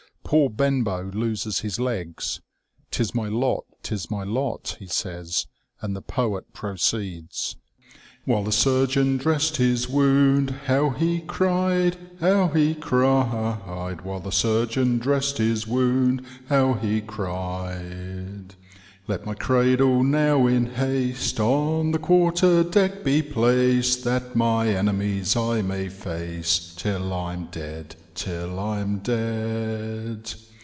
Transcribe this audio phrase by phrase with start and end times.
[0.23, 2.39] Poor Benbow loses his legs.
[2.89, 5.45] 'Tis my lot, 'tis my lot!" he says,
[5.81, 7.57] and the poet proceeds:—
[8.01, 14.99] *' While the surgeon dressM his wound, How he cried, how he cried; W^hile the surgeon
[14.99, 17.89] dress'd his wound, How he cried.
[17.89, 19.05] THE OLD NAVAL SEA^SONG.
[19.05, 24.69] 237' Let my cradle now in haste On the qnarter deck be placM, That my
[24.73, 30.31] enemies I may face Till rm dead, till I'm dead.'